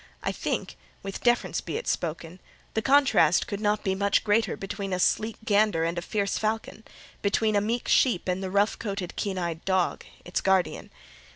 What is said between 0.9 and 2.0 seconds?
(with deference be it